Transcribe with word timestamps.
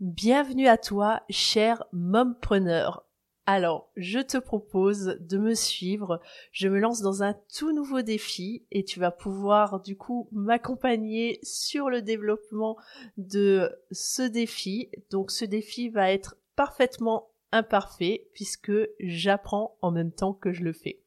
Bienvenue 0.00 0.68
à 0.68 0.78
toi, 0.78 1.24
cher 1.28 1.82
mompreneur. 1.90 3.04
Alors, 3.46 3.90
je 3.96 4.20
te 4.20 4.38
propose 4.38 5.18
de 5.18 5.38
me 5.38 5.54
suivre. 5.54 6.20
Je 6.52 6.68
me 6.68 6.78
lance 6.78 7.00
dans 7.00 7.24
un 7.24 7.34
tout 7.52 7.72
nouveau 7.72 8.02
défi 8.02 8.64
et 8.70 8.84
tu 8.84 9.00
vas 9.00 9.10
pouvoir 9.10 9.80
du 9.80 9.96
coup 9.96 10.28
m'accompagner 10.30 11.40
sur 11.42 11.90
le 11.90 12.00
développement 12.00 12.76
de 13.16 13.76
ce 13.90 14.22
défi. 14.22 14.88
Donc 15.10 15.32
ce 15.32 15.44
défi 15.44 15.88
va 15.88 16.12
être 16.12 16.36
parfaitement 16.54 17.32
imparfait 17.50 18.28
puisque 18.34 18.70
j'apprends 19.00 19.78
en 19.82 19.90
même 19.90 20.12
temps 20.12 20.32
que 20.32 20.52
je 20.52 20.62
le 20.62 20.72
fais. 20.72 21.02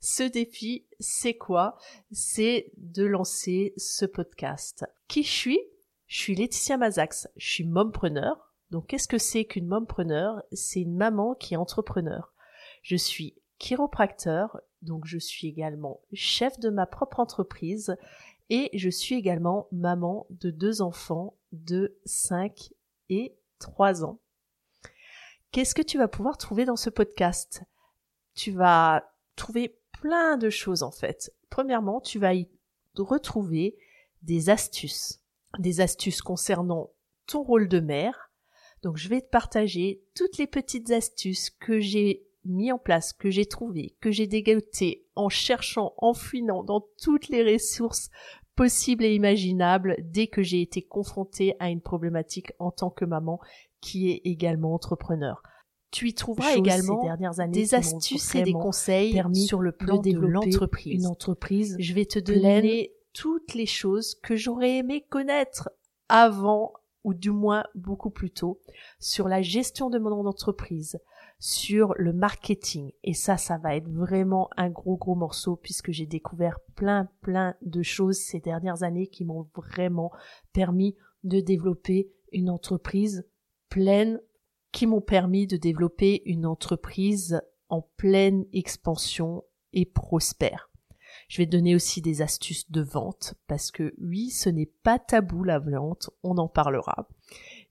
Ce 0.00 0.22
défi, 0.22 0.86
c'est 0.98 1.34
quoi? 1.34 1.76
C'est 2.10 2.72
de 2.78 3.04
lancer 3.04 3.74
ce 3.76 4.06
podcast. 4.06 4.86
Qui 5.08 5.24
je 5.24 5.30
suis? 5.30 5.60
Je 6.10 6.18
suis 6.18 6.34
Laetitia 6.34 6.76
Mazax, 6.76 7.28
je 7.36 7.48
suis 7.48 7.64
mompreneur 7.64 8.50
donc 8.70 8.86
qu'est-ce 8.86 9.08
que 9.08 9.18
c'est 9.18 9.44
qu'une 9.44 9.66
mompreneur? 9.66 10.42
C'est 10.52 10.80
une 10.80 10.96
maman 10.96 11.34
qui 11.34 11.54
est 11.54 11.58
entrepreneur. 11.58 12.32
Je 12.82 12.96
suis 12.96 13.34
chiropracteur, 13.58 14.60
donc 14.80 15.04
je 15.06 15.18
suis 15.18 15.48
également 15.48 16.00
chef 16.12 16.58
de 16.60 16.70
ma 16.70 16.86
propre 16.86 17.20
entreprise 17.20 17.96
et 18.48 18.70
je 18.74 18.88
suis 18.88 19.16
également 19.16 19.68
maman 19.72 20.26
de 20.30 20.50
deux 20.50 20.82
enfants 20.82 21.36
de 21.52 21.98
5 22.04 22.70
et 23.10 23.36
3 23.58 24.04
ans. 24.04 24.20
Qu'est-ce 25.52 25.74
que 25.74 25.82
tu 25.82 25.98
vas 25.98 26.08
pouvoir 26.08 26.38
trouver 26.38 26.64
dans 26.64 26.76
ce 26.76 26.90
podcast? 26.90 27.64
Tu 28.34 28.52
vas 28.52 29.12
trouver 29.34 29.80
plein 30.00 30.36
de 30.36 30.48
choses 30.48 30.84
en 30.84 30.92
fait. 30.92 31.34
Premièrement, 31.50 32.00
tu 32.00 32.20
vas 32.20 32.34
y 32.34 32.48
retrouver 32.96 33.76
des 34.22 34.48
astuces. 34.48 35.19
Des 35.58 35.80
astuces 35.80 36.22
concernant 36.22 36.90
ton 37.26 37.42
rôle 37.42 37.68
de 37.68 37.80
mère, 37.80 38.30
donc 38.82 38.96
je 38.96 39.08
vais 39.08 39.20
te 39.20 39.28
partager 39.28 40.02
toutes 40.14 40.38
les 40.38 40.46
petites 40.46 40.90
astuces 40.90 41.50
que 41.50 41.80
j'ai 41.80 42.24
mis 42.44 42.72
en 42.72 42.78
place, 42.78 43.12
que 43.12 43.30
j'ai 43.30 43.46
trouvées, 43.46 43.94
que 44.00 44.10
j'ai 44.10 44.26
dégotées 44.26 45.06
en 45.14 45.28
cherchant, 45.28 45.92
en 45.98 46.14
fouinant 46.14 46.64
dans 46.64 46.86
toutes 47.02 47.28
les 47.28 47.52
ressources 47.52 48.10
possibles 48.56 49.04
et 49.04 49.14
imaginables 49.14 49.96
dès 50.00 50.26
que 50.26 50.42
j'ai 50.42 50.62
été 50.62 50.82
confrontée 50.82 51.54
à 51.60 51.70
une 51.70 51.80
problématique 51.80 52.52
en 52.58 52.70
tant 52.70 52.90
que 52.90 53.04
maman 53.04 53.40
qui 53.80 54.10
est 54.10 54.20
également 54.24 54.74
entrepreneur. 54.74 55.42
Tu 55.90 56.08
y 56.08 56.14
trouveras 56.14 56.54
également 56.54 57.02
dernières 57.02 57.40
années 57.40 57.52
des 57.52 57.74
astuces 57.74 58.34
et 58.34 58.42
des 58.42 58.52
conseils 58.52 59.20
sur 59.34 59.60
le 59.60 59.72
plan 59.72 59.98
de, 59.98 60.12
l'entreprise. 60.12 61.02
Une 61.02 61.06
entreprise. 61.06 61.76
Je 61.80 61.94
vais 61.94 62.04
te 62.04 62.18
donner 62.18 62.92
toutes 63.12 63.54
les 63.54 63.66
choses 63.66 64.14
que 64.14 64.36
j'aurais 64.36 64.78
aimé 64.78 65.04
connaître 65.08 65.70
avant 66.08 66.72
ou 67.04 67.14
du 67.14 67.30
moins 67.30 67.64
beaucoup 67.74 68.10
plus 68.10 68.30
tôt, 68.30 68.60
sur 68.98 69.28
la 69.28 69.42
gestion 69.42 69.88
de 69.90 69.98
mon 69.98 70.26
entreprise, 70.26 70.98
sur 71.38 71.94
le 71.96 72.12
marketing. 72.12 72.92
Et 73.02 73.14
ça, 73.14 73.36
ça 73.38 73.56
va 73.56 73.74
être 73.74 73.88
vraiment 73.88 74.50
un 74.56 74.68
gros 74.68 74.96
gros 74.96 75.14
morceau 75.14 75.56
puisque 75.56 75.92
j'ai 75.92 76.06
découvert 76.06 76.60
plein 76.76 77.08
plein 77.22 77.54
de 77.62 77.82
choses 77.82 78.18
ces 78.18 78.40
dernières 78.40 78.82
années 78.82 79.06
qui 79.06 79.24
m'ont 79.24 79.48
vraiment 79.54 80.12
permis 80.52 80.96
de 81.24 81.40
développer 81.40 82.10
une 82.32 82.50
entreprise 82.50 83.26
pleine, 83.68 84.20
qui 84.72 84.86
m'ont 84.86 85.00
permis 85.00 85.46
de 85.46 85.56
développer 85.56 86.22
une 86.26 86.46
entreprise 86.46 87.40
en 87.68 87.82
pleine 87.96 88.44
expansion 88.52 89.44
et 89.72 89.86
prospère. 89.86 90.69
Je 91.30 91.36
vais 91.36 91.46
donner 91.46 91.76
aussi 91.76 92.02
des 92.02 92.22
astuces 92.22 92.68
de 92.72 92.80
vente 92.80 93.34
parce 93.46 93.70
que 93.70 93.94
oui, 94.00 94.30
ce 94.30 94.48
n'est 94.48 94.72
pas 94.82 94.98
tabou 94.98 95.44
la 95.44 95.60
vente, 95.60 96.10
on 96.24 96.36
en 96.38 96.48
parlera. 96.48 97.08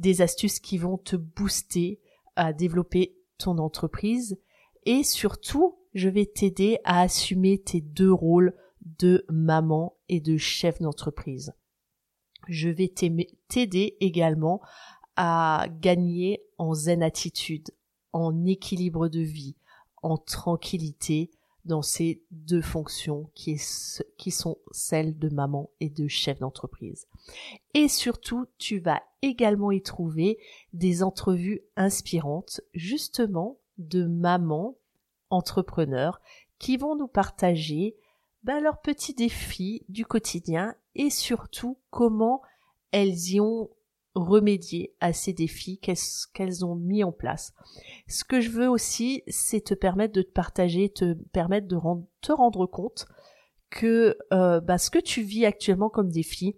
Des 0.00 0.22
astuces 0.22 0.58
qui 0.58 0.76
vont 0.76 0.98
te 0.98 1.14
booster 1.14 2.00
à 2.34 2.52
développer 2.52 3.16
ton 3.38 3.58
entreprise 3.58 4.40
et 4.86 5.04
surtout, 5.04 5.78
je 5.94 6.08
vais 6.08 6.26
t'aider 6.26 6.80
à 6.82 7.02
assumer 7.02 7.58
tes 7.62 7.80
deux 7.80 8.12
rôles 8.12 8.56
de 8.98 9.24
maman 9.28 9.96
et 10.08 10.20
de 10.20 10.36
chef 10.36 10.80
d'entreprise. 10.80 11.54
Je 12.48 12.68
vais 12.68 12.88
t'aider 12.88 13.96
également 14.00 14.62
à 15.14 15.68
gagner 15.80 16.42
en 16.58 16.74
zen 16.74 17.04
attitude, 17.04 17.70
en 18.12 18.46
équilibre 18.46 19.06
de 19.08 19.20
vie, 19.20 19.54
en 20.02 20.16
tranquillité, 20.16 21.30
dans 21.64 21.82
ces 21.82 22.22
deux 22.30 22.60
fonctions 22.60 23.30
qui, 23.34 23.58
sont 23.58 24.58
celles 24.70 25.18
de 25.18 25.28
maman 25.28 25.70
et 25.80 25.88
de 25.88 26.08
chef 26.08 26.38
d'entreprise. 26.38 27.06
Et 27.72 27.88
surtout, 27.88 28.46
tu 28.58 28.78
vas 28.78 29.02
également 29.22 29.70
y 29.70 29.80
trouver 29.80 30.38
des 30.72 31.02
entrevues 31.02 31.62
inspirantes, 31.76 32.60
justement, 32.74 33.58
de 33.78 34.04
mamans 34.04 34.76
entrepreneurs 35.30 36.20
qui 36.58 36.76
vont 36.76 36.96
nous 36.96 37.08
partager 37.08 37.96
ben, 38.44 38.60
leurs 38.60 38.80
petits 38.80 39.14
défis 39.14 39.84
du 39.88 40.04
quotidien 40.04 40.74
et 40.94 41.10
surtout 41.10 41.78
comment 41.90 42.42
elles 42.92 43.30
y 43.30 43.40
ont 43.40 43.70
remédier 44.14 44.94
à 45.00 45.12
ces 45.12 45.32
défis 45.32 45.78
qu'elles 45.78 46.64
ont 46.64 46.76
mis 46.76 47.02
en 47.04 47.12
place. 47.12 47.52
Ce 48.06 48.24
que 48.24 48.40
je 48.40 48.50
veux 48.50 48.68
aussi, 48.68 49.22
c'est 49.26 49.64
te 49.64 49.74
permettre 49.74 50.14
de 50.14 50.22
te 50.22 50.30
partager, 50.30 50.88
te 50.88 51.14
permettre 51.32 51.66
de 51.66 51.78
te 52.20 52.32
rendre 52.32 52.66
compte 52.66 53.06
que 53.70 54.16
euh, 54.32 54.60
bah, 54.60 54.78
ce 54.78 54.90
que 54.90 55.00
tu 55.00 55.22
vis 55.22 55.46
actuellement 55.46 55.88
comme 55.88 56.10
défi, 56.10 56.56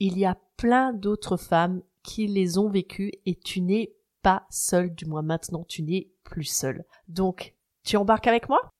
il 0.00 0.18
y 0.18 0.26
a 0.26 0.38
plein 0.56 0.92
d'autres 0.92 1.36
femmes 1.36 1.82
qui 2.02 2.26
les 2.26 2.58
ont 2.58 2.68
vécues 2.68 3.12
et 3.26 3.34
tu 3.34 3.60
n'es 3.60 3.94
pas 4.22 4.46
seule, 4.50 4.94
du 4.94 5.06
moins 5.06 5.22
maintenant 5.22 5.64
tu 5.64 5.82
n'es 5.82 6.10
plus 6.24 6.44
seule. 6.44 6.84
Donc, 7.08 7.54
tu 7.84 7.96
embarques 7.96 8.26
avec 8.26 8.48
moi? 8.48 8.74